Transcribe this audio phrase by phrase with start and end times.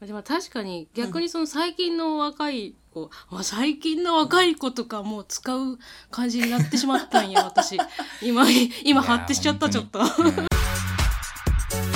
[0.00, 5.78] でも確かに逆にその最近の若い子、まあ、最近の若い子とかもう使う
[6.10, 7.78] 感じになってしまったんや、 私。
[8.22, 8.46] 今、
[8.84, 10.04] 今発展しちゃった、ちょっと。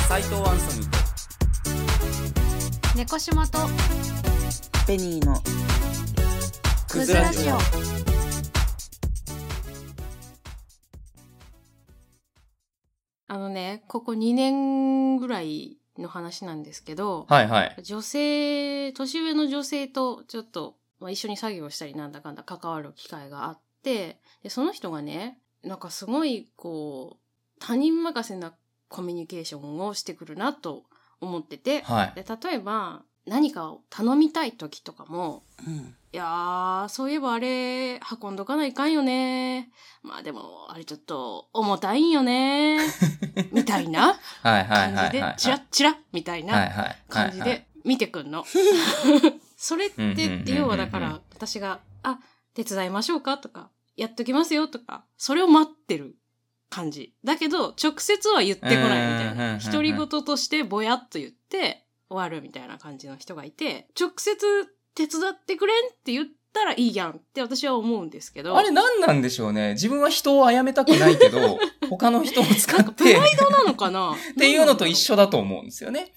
[0.09, 0.99] 斎藤アンソニーと
[2.97, 3.59] 猫島と
[4.87, 5.37] ベニーの
[6.89, 7.59] クズラジオ
[13.29, 17.83] あのね、ここ2年ぐらいの話なんですけど、はいはい。
[17.83, 28.55] 女性、年上の女性とちょっと、まあ、一緒に作業したりなんだかんだ関わる機会があって、でその人がね、なんかすごいこう、他人任せな
[28.89, 30.85] コミュニケーションをしてくるなと
[31.21, 32.13] 思ってて、はい。
[32.15, 39.71] で例えば何かを頼みたい時とかも、うんいやー、そういえばあれ、運んどかないかんよね。
[40.03, 42.79] まあでも、あれちょっと重たいんよね。
[43.53, 46.97] みたいなはいはい感じでチラッチラッみたいな。
[47.09, 48.45] 感じで見てくんの。
[49.57, 52.19] それって要はだから、私が、あ、
[52.55, 56.17] 手伝いましょうかとか、やっときますよとか、それを待ってる
[56.71, 57.15] 感じ。
[57.23, 59.57] だけど、直接は言ってこないみたいな。
[59.57, 64.75] ん独り言としてぼやっと言って終わるみたいな感じの人がいて、直接
[65.07, 68.57] 手伝ってくれんって言ったらいいやんって私は思うんですけど。
[68.57, 69.73] あれ何なんでしょうね。
[69.73, 74.13] 自分は人を殺めたくないけど、 他の人を使って、プライドなのかな？
[74.15, 76.13] っていうのと一緒だと思うんですよね。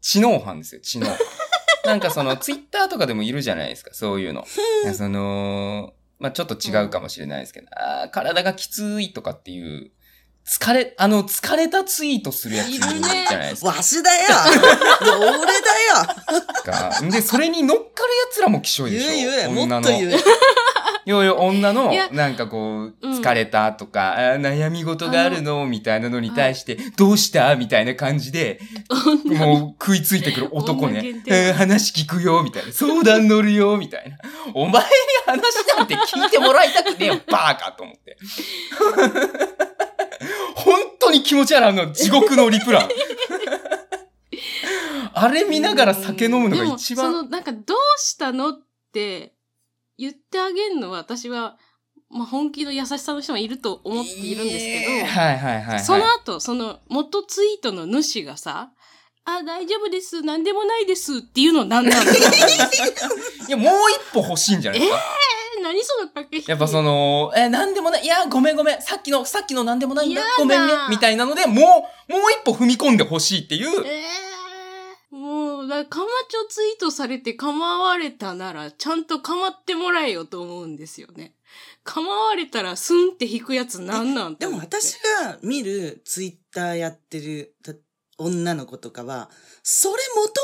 [0.00, 1.18] 知能犯ですよ、知能犯。
[1.84, 4.46] なんかその、ツイッターとかでもいるじゃないですか、そういうの。
[4.94, 9.90] その、まあ、ちょっと違うかもしれないですけど、あー体がきついとかっていう、
[10.50, 12.90] 疲れ、あの、疲れたツイートするやついるじゃ
[13.38, 13.68] ないですか。
[13.68, 14.18] わしだよ
[15.06, 17.92] 俺だよかで、それに乗っかるや
[18.32, 19.10] つらも希少いでしょ。
[19.10, 20.16] 言え言え、も女のっと言え。
[21.06, 27.54] いやいや、女のなんかこう、うん疲れたとか、あー悩み事があるのみたいなのに対して、どうした？
[27.56, 28.60] みたいな感じで、
[29.26, 32.72] もう食いついてくる男ねえー話聞くよ、みたいな。
[32.72, 34.16] 相談乗るよ、みたいな。
[34.54, 34.88] お前に
[35.26, 38.16] 話なんて聞いてもらいたくねえよ、バーカと思って。
[40.54, 42.88] 本当に気持ち悪い、あの地獄のリプラン。
[45.12, 47.12] あれ見ながら酒飲むのが一番。
[47.12, 48.60] でもその、なんか、どうしたのっ
[48.92, 49.34] て
[49.98, 51.58] 言ってあげるのは、私は、
[52.08, 55.80] まあ、本気の優しさの人もいると思っているんですけど、はいはいはい、はい。
[55.80, 58.70] その後、その元ツイートの主がさ、
[59.24, 62.14] あ、大丈夫です、なんでもないですっていうの何なの い
[63.48, 64.98] や、もう一歩欲しいんじゃないですか。
[65.60, 68.04] え何その駆け引きやっぱその、え、なんでもない。
[68.04, 68.82] いや、ごめんごめん。
[68.82, 70.22] さっきの、さっきのなんでもないんだ。
[70.38, 70.72] ごめんね。
[70.88, 71.52] みたいなので、も
[72.08, 73.86] う、もう一歩踏み込んでほしいっていう。
[73.86, 81.34] えー、もう、だかまちょツイートされて構われたなら、ちゃんと構ってもらえよと思うんですよね。
[81.84, 87.74] 構われたら、スンって引くやつなんなんてでも私が見るツイッターやってるた
[88.20, 89.30] 女の子とかは、
[89.62, 89.96] それ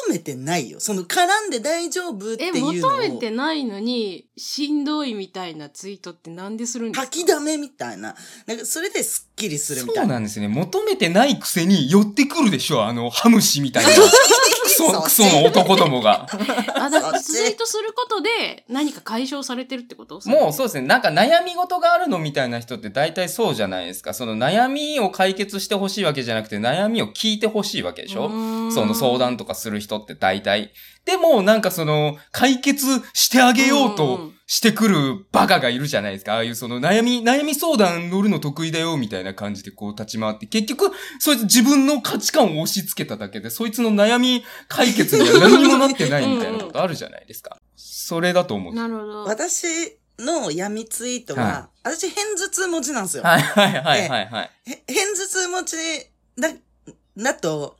[0.08, 0.78] 求めてないよ。
[0.80, 2.72] その絡んで大丈夫ってえ、いうのを。
[2.72, 7.06] 求めてないのに、しんどいみたいなツイートってなんでするんですか？
[7.06, 8.14] 吐きだめみたいな。
[8.46, 10.08] なんかそれですっきりするみたいうな。
[10.08, 10.54] そなんですよね。
[10.54, 12.84] 求めてないくせに寄ってくるでしょ。
[12.84, 13.90] あの、ハムシみたいな。
[14.84, 16.26] クソ、クソの男どもが。
[16.74, 20.20] あ、だからツイートすることで何か解消されてるってこと？
[20.26, 20.86] もうそうですね。
[20.86, 24.14] なんか悩み事があるのみたいな人って大体そうじゃないですか。
[24.14, 28.28] その悩みを解決してほしいわけじゃなくて悩みを聞いてほしいわけでしょ？
[28.70, 30.72] その相談とかする人って大体。
[31.04, 32.84] でも、なんかその、解決
[33.14, 36.34] してあげようとんしてくるバカがいるじゃないですか。
[36.34, 47.58] ああいうその悩み、悩み相談乗るの得意だよみたいな感じでこう立ち回って、結局、そいつ自分の価値観を押し付けただけで、そいつの悩み解決には 何にもなってないみたいなことあるじゃないですか。
[47.74, 49.24] それだと思うなるほど。
[49.24, 53.24] 私の闇ツイートは、は私偏頭痛持ちなんですよ。
[53.24, 54.50] はいはいはいはいはい。
[54.70, 55.76] へ偏頭痛持ち
[56.38, 56.50] だ、
[57.16, 57.76] だと、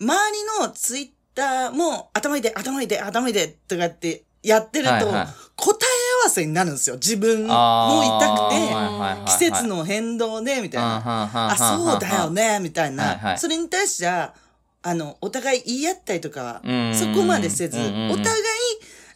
[0.00, 5.76] 周りのツイッターも頭いいで、頭いいで、頭いいで、とかってやってると、はいはい答
[6.24, 6.96] わせになるんですよ。
[6.96, 11.02] 自分も痛くて、はいはいはいはい季節の変動で、みたいな。
[11.04, 12.30] あ、あそうだよ。
[12.30, 13.04] ね、みたいな。
[13.04, 14.34] はいはいそれに対しては、
[14.82, 18.24] あの、お互い言い合ったりとかうんうんう、んそこまでせず、お互い、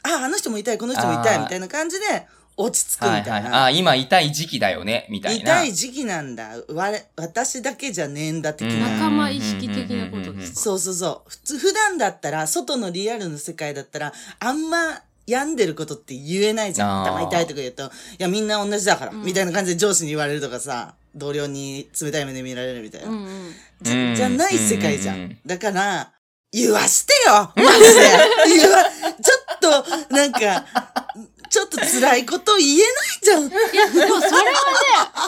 [0.03, 2.27] あ、あの人も痛い、この人も痛い、みたいな感じで
[2.57, 3.33] 落ち着くみたいな。
[3.33, 3.53] はいはい。
[3.53, 5.63] あ、今痛い時期だよね、みたいな。
[5.63, 6.51] 痛い時期なんだ。
[6.69, 8.89] われ私だけじゃねえんだ、的うんな。
[8.91, 10.61] 仲間意識的なことですか？
[10.61, 11.31] そうそうそう。
[11.31, 17.05] 普通、普段だったら、外のリアルの世界だったら、あんま病んでることって言えないじゃん。
[17.05, 17.89] 頭痛いとか言うと、い
[18.19, 23.09] や、みんな同じだから、うんみたいな感じで上司に言われるとかさ、同僚に冷たい目で見られるみたいな。
[23.09, 23.55] うんうん。
[23.83, 25.39] じうんゃじゃない世界じゃうんん。
[25.47, 26.13] だから、
[26.51, 28.85] 言わしてよマジで言わ、
[29.23, 30.67] ちょっと、なんか、
[31.49, 32.89] ちょっと辛いこと言えない
[33.23, 33.47] じゃん。
[33.47, 34.51] いや、でもそれはね、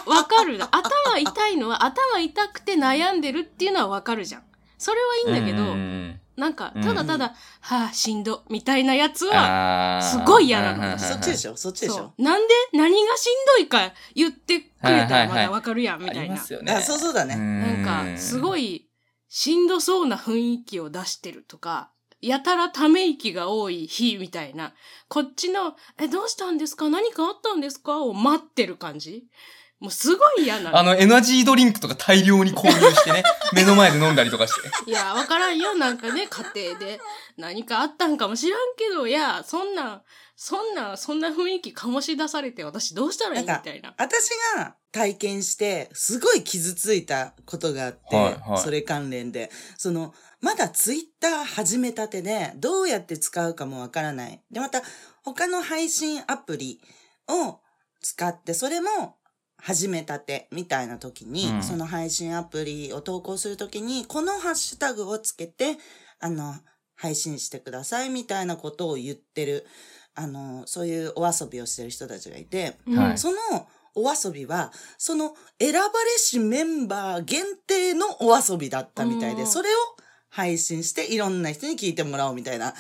[0.07, 0.59] わかる。
[0.63, 4.43] 頭痛いのは、頭痛くて悩んでるっていうのはわかるじゃん。
[4.79, 6.04] それはいいんだけど、うん
[6.37, 6.83] なんか、うん。
[6.83, 10.79] ただただ、はあ、しんど、みたいなやつは、すごい嫌なの。
[10.79, 10.99] うんうんうんうん。
[10.99, 11.57] そっちでしょ？
[11.57, 12.13] そっちでしょ？
[12.19, 16.25] なんで何がしんどいか言ってくれたらまだわかるやん、みあたいな。
[16.25, 16.73] りますよね。
[16.73, 17.37] あ、そうそうだね。
[17.37, 18.77] なんか、すごい。
[18.77, 18.91] い、
[19.29, 24.75] しんどそうな雰囲気を出してるとか、やたらため息が多い日みたいな、
[25.09, 26.89] こっちの、え、どうしたんですか？
[26.89, 28.01] 何かあったんですか？
[28.01, 29.25] を待ってる感じ
[29.85, 30.79] もうすごい嫌なの。
[30.79, 33.23] あの、エナジードリンクとか大量に購入してね、
[33.53, 34.91] 目の前で飲んだりとかして。
[34.91, 35.75] いや、わからんよ。
[35.75, 37.01] なんかね、家庭で
[37.37, 40.03] 何かあったんかもしらんけど、いや、そんな、
[40.37, 43.95] そんな、そんな雰囲気醸し出されて私どうしたらいいみたいな。
[43.99, 54.43] 私が体験して、すごい傷ついたことがあって、はいはいそれ関連で、その、まだツイッター始めたてで、どうやって使うかもわからない。
[54.51, 54.83] で、また、
[55.23, 56.81] 他の配信アプリ
[57.29, 57.61] を
[58.01, 59.17] 使って、それも
[59.59, 65.77] 始めたてみたいな時に、うんその配信アプリを投稿する時に、このハッシュタグをつけて、
[66.21, 66.55] あの、
[66.97, 69.67] 配信してくださいみたいなことを言ってる、
[70.15, 73.39] あの、そういうお遊びをしてる人たちがいて、はいその
[73.97, 79.73] お遊びは、その選ばれしメンバー限定のお遊びだったみたいで、うんそれを
[80.29, 82.75] 配信していろんな人に聞いてもらおうみたいな、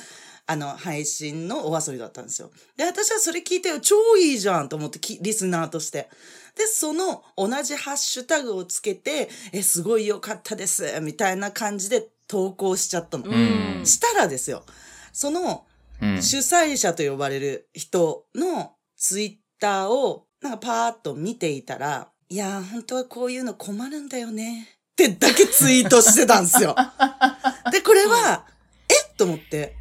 [0.47, 2.50] あの、配信のお遊びだったんですよ。
[2.76, 6.11] で、私はそれ聞いて、超いいじゃんと思ってき、リスナーとして。
[6.56, 13.24] で、その同じハッシュタグをつけて、え、すごい良かったです、みたいな感じで投稿しちゃったの。
[13.24, 13.84] うん。
[13.84, 14.64] したらですよ、
[15.12, 15.66] その、
[16.00, 16.22] うん。
[16.22, 24.68] 主催者と呼ばれる人のツイッターをなんかパーッと見ていたら、いやー、本当はこういうの困るんだよね。
[24.92, 26.76] ってだけツイートしてたんですよ。
[27.72, 28.46] で、これは、
[28.88, 29.74] えっと思って、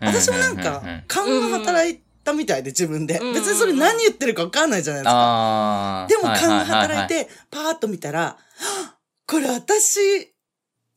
[0.00, 3.18] 私もなんか、勘が働いたみたいで自分で。
[3.18, 5.16] うん別にそれ何言ってるか分かんないじゃないですか。
[5.18, 6.06] ああ。
[6.08, 8.36] でも勘が働いて、パーッと見たら、は
[8.92, 8.96] っ
[9.26, 9.98] これ私、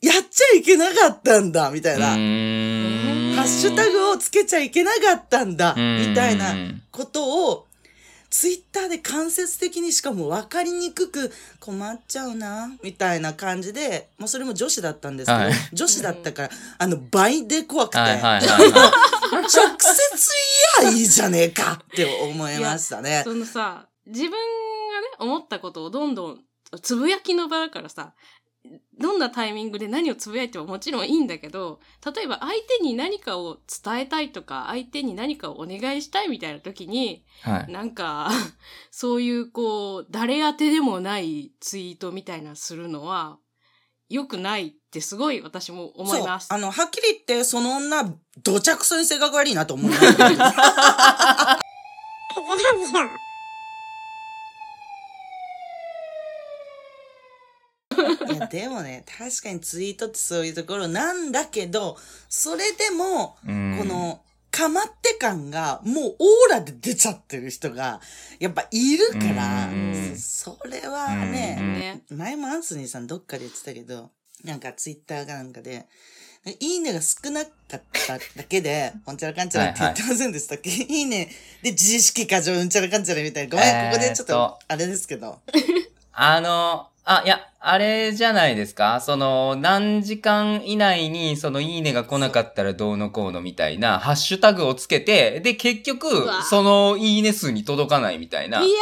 [0.01, 2.13] やっちゃいけなかったんだ、みたいな。
[2.13, 6.53] うーんハッシュタグをつけちゃいけなかったんだ、うんみたいな
[6.91, 7.65] ことを、
[8.29, 19.18] ツイッターで間接的にしかも分かりにくく困っちゃうな、みたいな感じで、もうそれも女子だったんですけど、はい女子だったから、あの、倍で怖くて、はいはいはいはい。
[19.49, 20.29] 直接
[20.81, 23.21] 言えばいいじゃねえかって思いましたね。
[23.23, 24.37] そのさ、自分がね、
[25.19, 26.39] 思ったことをどんどん、
[26.81, 28.13] つぶやきの場だからさ、
[28.99, 37.71] どんなタイミングで何をつぶやいてももちろんいいんだけど、例えば相手に何かを伝えたいとか、相手に何かをお願いしたいみたいな時に、はい。
[37.71, 38.29] なんか、
[38.91, 43.37] そういうこう、誰宛てでもないツイートみたいなするのは、
[44.09, 46.47] 良くないってすごい私も思います。
[46.47, 46.57] そう。
[46.57, 48.03] あの、はっきり言って、その女、
[48.43, 49.91] どちゃくそに性格悪いなと思う。
[58.31, 61.97] いや、でもね、確かにツイートってそういうところなんだけど、
[62.27, 64.21] それでも、うんこ、の、
[64.59, 68.01] かまって感が、もうオーラで出ちゃってる人が、
[68.39, 72.03] やっぱいるからうん、それはうんね、ね。
[72.09, 74.11] 前もアンソニーさんどっかで言ってたけど、
[74.43, 75.87] なんかツイッターかなんかで、
[76.59, 81.29] いいねが少なかっただけで、 うんちゃらかんちゃらって言ってませんでしたっけ、 いい、ね
[81.63, 83.51] で自意識過剰うんちゃらかんちゃらみたいな。
[83.51, 85.39] ごめん、ここでちょっと、あれですけど。
[86.11, 89.01] あの、あ、いや、あれじゃないですか？
[89.01, 98.59] その、何時間以内に、その、いいねが来なかったらどうのこうのみたいな、ハッシュタグをつけて、で、結局その、いいね数に届かないみたいな。
[98.61, 98.77] いや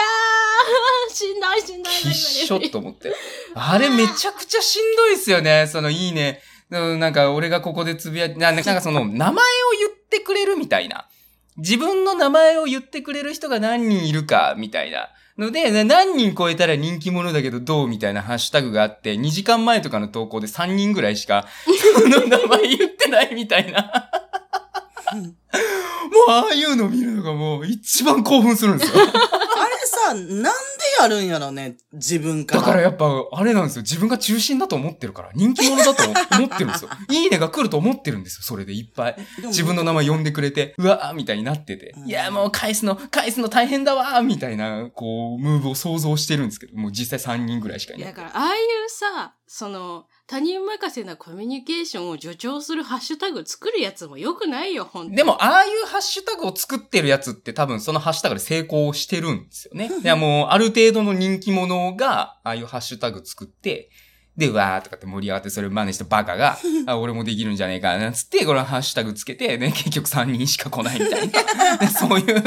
[1.10, 1.93] ー、 しんどいしんどい。
[1.93, 3.13] きっしょと思って。
[3.55, 5.65] あれめちゃくちゃしんどいっすよね。
[5.72, 6.41] その、いいね。
[6.69, 9.36] うんなんか、俺がここでつぶやいて、ななんかその、 名前を
[9.79, 11.07] 言ってくれるみたいな。
[11.55, 15.10] 自分の名前を言ってくれる人が何人いるか、みたいな。
[15.38, 21.48] ので、な何人超えたら人気者だけどどうみたいなハッシュタグがあって、2時間前とかの投稿で3人ぐらいしか、
[21.94, 24.10] その名前言ってないみたいな。
[25.13, 25.20] も
[26.27, 29.03] う、ああいうの見るのがもう一番興奮するんですよ。
[29.03, 29.12] あれ
[29.86, 30.53] さ、なん
[30.98, 32.62] でやるんやろね、自分から。
[32.62, 33.82] だからやっぱ、あれなんですよ。
[33.84, 35.30] 自分が中心だと思ってるから。
[35.36, 36.04] 人気者だと
[36.36, 36.89] 思ってるんですよ。
[37.12, 38.44] いいねが来ると思ってるんですよ。
[38.44, 39.16] それでいっぱい。
[39.46, 41.94] 自分の名前呼んでくれて、うわーみたいになってて。
[41.98, 48.13] うんいや、もう返すの、返すの大変だわーみたいな、こう、ムーブを想像してるんですけど、もう実際3人ぐらいしかいないだ。
[48.13, 59.89] から、ああいうさ、その、他人任せなコミュニケーションを助長するハッシュタグ作るやつも良くないよ、ほんとでも、ああいうハッシュタグを作ってるやつって多分そのハッシュタグで成功してるんですよね。
[60.03, 63.89] いや、もう、ある程度の人気者が、ああいうハッシュタグ作って、
[64.36, 66.57] で、わーとかって盛り上がって、それを真似したバカが、
[66.88, 71.77] あ、俺もできるんじゃねえかな、つって、このハッシュタグつけて、ね、結局3人しか来ないみたいな。
[71.77, 72.25] で そういう。
[72.27, 72.41] いや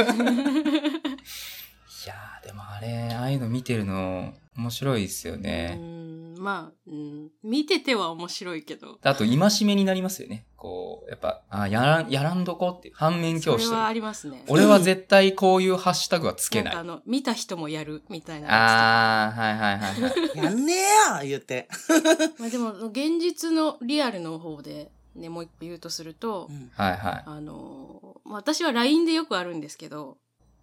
[2.42, 5.99] ー、でもあれ、ああいうの見てるの、面白いですようね。
[6.40, 8.98] んまあ、うん、見てては面白いけど。
[9.02, 10.46] あと、戒めになりますよね。
[10.56, 14.44] こう、やっぱ、あやらん、やらんどこっていう、反面教師それはありますね。
[14.48, 16.72] 俺は絶対こういうハッシュタグはつけない。
[16.72, 20.38] んかあの、見た人もやるみたいなやああ、はいはいはいはい。
[20.38, 21.68] やんねえや言って。
[21.70, 21.90] つ。
[22.40, 27.22] まあでも、現実のリアルの方で、ね、もう一個言うとすると、うんはいはい。
[27.26, 30.18] あのー、まあ私は LINE でよくあるんですけど、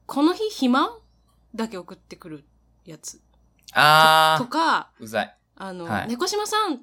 [0.05, 0.95] この日暇
[1.53, 2.45] だけ送ってくる
[2.85, 3.17] やつ。
[3.17, 3.23] と
[3.73, 5.36] あか、ー、うざい。
[5.57, 6.81] あの、はい猫島さん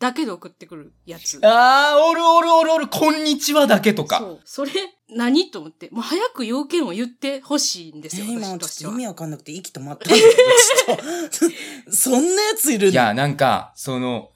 [0.00, 1.38] だけで送ってくるやつ。
[1.42, 4.18] あー、おるおるおるおる、こんにちはだけとか。
[4.18, 4.40] そう。
[4.44, 4.72] それ、
[5.08, 5.88] 何と思って？
[5.92, 8.42] もう早く要件を言ってほしいんですよ、え今。
[8.42, 10.10] ちょっと意味わかんなくて息止まった。
[11.90, 12.92] そんなやついるの？
[12.92, 14.30] いや、なんか、その、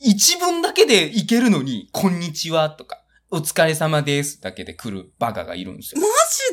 [0.00, 6.00] 一文だけでいけるのに、こんにちはとか、お疲れ様ですだけで来るバカがいるんですよ。
[6.00, 6.06] マ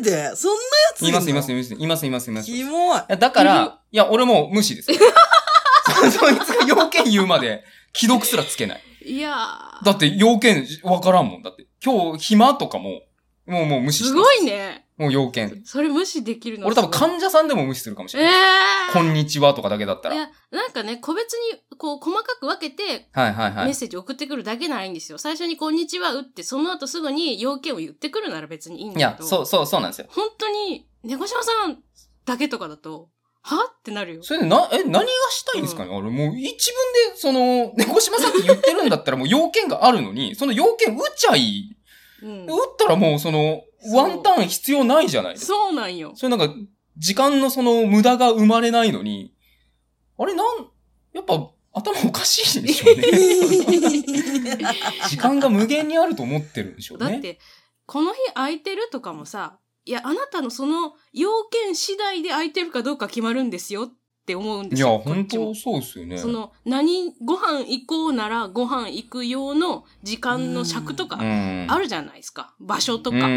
[0.03, 0.35] ジで？
[0.35, 1.09] そんなやついるの？
[1.09, 2.51] いますいますいますいますいますいます。
[2.51, 3.01] いキモい。
[3.07, 4.91] やだから、いや、俺もう無視です。
[6.12, 7.63] そ そいつが要件言うまで、
[7.94, 8.84] 既読すらつけない。
[9.06, 11.41] いやーだって要件わからんもん。
[11.41, 13.01] だって、今日暇とかも、
[13.46, 14.86] もうもう無視してすごいね。
[14.98, 15.62] もう要件。
[15.63, 18.34] それ無視できるの俺多分患者さんでも無視するかもしえれない。
[18.36, 18.94] えー。
[18.94, 20.15] こんにちはとかだけだったら。
[20.15, 23.53] はいいや、なんかね、個別に、こう、細かく分けて、はいはい。
[23.65, 25.18] メッセージ送ってくるだけならいいんですよ。
[25.18, 29.27] 最初にこんにちは打って、その後すぐに要件を言ってくるなら別にいいんいや、だけど。
[29.27, 30.08] そうそうそうなんですよ。
[30.10, 31.82] 本当に、猫島さん
[32.25, 33.10] だけとかだと、
[33.41, 33.55] は？
[33.79, 34.24] ってなるよ。
[34.24, 41.75] それでな、え、何がしたいんですかね、あれもう一文で、その、 猫島さんって言ってるんだったらもう 要件があるのに、その要件打っちゃい。
[42.22, 42.48] うん打。
[42.48, 45.53] ったらもうその、ワンターン必要ないじゃないですか。
[45.53, 46.13] そうなんよ。
[46.15, 46.53] それなんか、
[46.98, 49.34] 時間のその無駄が生まれないのに、
[50.17, 50.67] あれなん、
[51.13, 51.36] やっぱ
[51.74, 53.03] 頭おかしいんでしょうね。
[55.08, 57.12] 時間が無限にあると思ってるんでしょうね。
[57.13, 57.39] だって、
[57.86, 63.91] この日空いてるとかもさ、いや、あなたのその要件次第で空いてるかどうか決まるんですよっ
[64.25, 65.00] て思うんでいや、すよ。
[65.00, 66.17] こ本っちも当そうですよね。
[66.19, 71.65] その、何、ご飯行こうならご飯行く用の時間の尺とかうん。
[71.67, 72.53] あるじゃないですか。
[72.59, 73.17] 場所とか。
[73.17, 73.27] うんう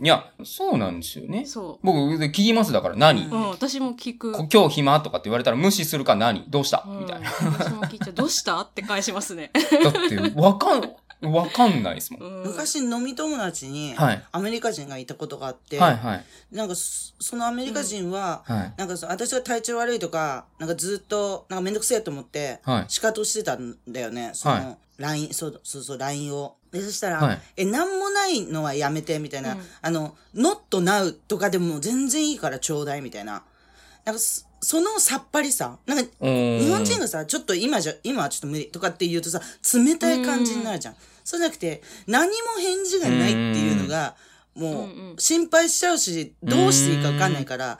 [0.04, 1.44] いや、そうなんですよね。
[1.46, 3.28] そ僕、で聞きますだから何、う。
[3.28, 4.30] うん、私も聞く。
[4.32, 6.44] こ今日暇とかって言われたら無視するか何？
[6.48, 7.28] どうした、うんみたいな。
[7.28, 8.12] 私も聞いちゃう。
[8.12, 8.60] どうした？
[8.60, 9.50] って返しますね。
[9.82, 10.82] だって、わかん、
[11.22, 12.22] わかんないですもん。
[12.22, 14.24] うん、昔飲み友達に、はい。
[14.32, 16.24] アメリカ人がいたことがあって、はいはい。
[16.52, 18.74] なんかそそのアメリカ人は、はい。
[18.76, 22.84] なんかそ私が体調悪いとか、なんかずっと、なんかめんどくせえと思って、はい。
[22.88, 24.30] 仕方してたんだよね。
[24.34, 26.56] その、はい LINE、そうそうそう、LINE を。
[26.72, 29.52] で、そしたら、はいえ、なんもないのはやめて、みたいな。
[29.52, 33.42] うんあの、not now とかでも全然いいからちょうだい、みたいな。
[34.04, 34.20] なんか
[34.66, 39.40] そ、そのさっぱりさ、なんか、日日本人がさ、ちょっと今じゃ、今はちょっと無理とかって言うとさ、
[39.74, 40.96] 冷たい感じになるじゃん。
[41.24, 44.16] そうじゃなくて、何も返事がないっていうのが、
[44.54, 47.78] もう心配しちゃうし、どうしていいかわかんないから、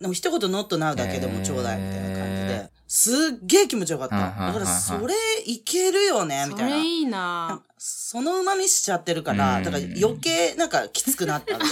[0.00, 4.16] でも一言ノットなうだけでもちょうだいみたいな感じへで、すっげえ気持ちよかった。
[4.16, 5.14] だからそれ
[5.46, 6.76] いけるよね、みたいな。
[6.76, 7.62] それいいな。
[7.78, 9.64] その旨味しちゃってるから、うん。
[9.64, 11.54] だから余計なんかきつくなった。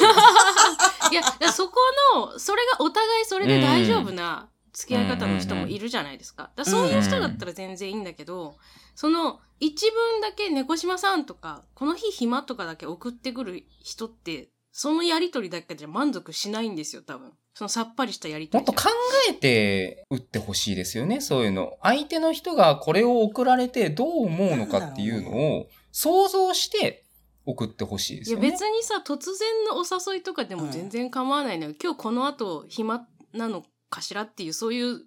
[1.10, 1.76] いや、そこ
[2.14, 6.50] の、それがお互いそれで大丈夫な付き合い方の人もいるじゃないですか。
[6.56, 8.56] だそういう人だったら全然いいんだけど、
[8.94, 17.32] その、一文だけ猫島さんとか、この日暇とかだけ送ってくる人って、そのやりとりだけじゃ満足しないんですよ、多分。
[17.54, 18.64] そのさっぱりしたやりとり。
[18.64, 18.88] もっと考
[19.28, 21.76] えて打ってほしいですよね、そういうの。
[21.82, 27.04] 相手の人がこれを送られてどう思うのかっていうのを想像して
[27.44, 28.50] 送ってほしいでいやすよね。
[28.50, 31.74] 別にさ、突然のお誘いとかでも全然構わないのよ。
[31.80, 35.02] 今日この後暇なのかしらっていう、そういう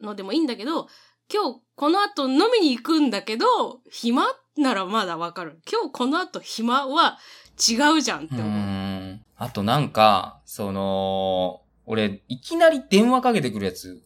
[0.00, 0.88] のでもいいんだけど、
[1.32, 4.24] 今日この後飲みに行くんだけど、暇
[4.56, 5.60] ならまだわかる。
[5.70, 7.18] 今日この後暇は
[7.58, 8.46] 違うじゃんって思う。
[8.46, 9.24] ん。
[9.36, 14.02] あとなんか、その、俺、いきなり電話かけてくるやつ、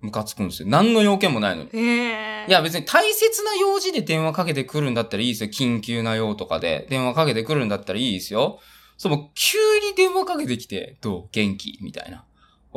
[0.00, 0.68] ムカつくんですよ。
[0.68, 1.70] 何の要件もないのに。
[2.48, 5.50] いや別に大切な用事で電話かけてくるんだったらいいですよ。
[5.50, 8.58] 緊急な用とかで電話かけてくるんだったらいいですよ。
[8.96, 11.28] そう、もう急に電話かけてきて、どう？
[11.30, 11.78] 元気？
[11.82, 12.24] みたいな。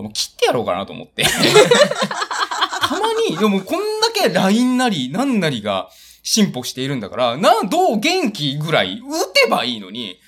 [0.02, 1.24] もう切ってやろうかなと思って。
[2.82, 5.90] たまに、でもこんだけ LINE なり、なんなりが
[6.24, 10.20] 進歩しているんだから、な、どう元気ぐらい打てばいいのに、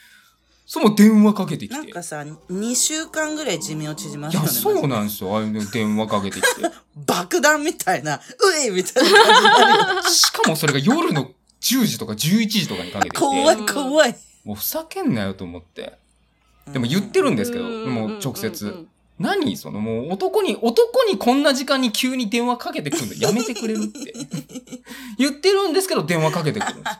[0.65, 1.75] その電話かけてきて。
[1.75, 4.59] なんかさ、2週間ぐらい寿命縮まいや、るよね。
[4.59, 5.33] そうなんですよ。
[5.33, 6.47] ああいうの電話かけてきて。
[7.05, 10.12] 爆弾みたいな、ういみたいな感じ。
[10.13, 11.31] しかもそれが夜の
[11.62, 13.19] 10時とか11時とかにかけてきて。
[13.19, 14.15] 怖い怖い。
[14.43, 15.93] もうふざけんなよと思って。
[16.71, 18.88] でも言ってるんですけど、うんもう直うん接。
[19.19, 24.13] うん何そのもう男に、男にこんな時間に急に電話かけてくるのやめてくれるって。
[25.17, 26.97] 言ってるんですけど電話かけてくるんです。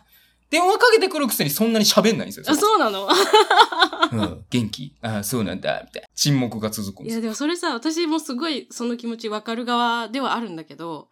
[0.50, 2.46] 電話かけてくるくせにそんなに喋んないんですよ。
[2.48, 3.08] あ、そうなの？
[4.14, 4.96] うん、元気？
[5.02, 6.08] あそうなんだ、みたいな。
[6.16, 7.22] 沈黙が続くんいや、ですよ。
[7.24, 11.10] でもそれさ、私もすごいその気持ちわかる側ではあるんだけど、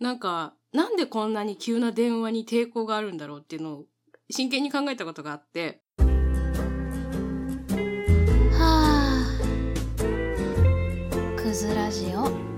[0.00, 3.84] なんか、なんでこんなに急な電話に抵抗があるんだろうっていうのを
[4.30, 5.81] 真剣に考えたことがあって。
[11.52, 11.54] はあ。
[11.54, 12.51] クズラジオ。